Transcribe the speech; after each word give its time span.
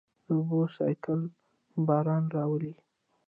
د 0.25 0.27
اوبو 0.37 0.59
سائیکل 0.75 1.21
باران 1.87 2.23
راولي. 2.35 2.73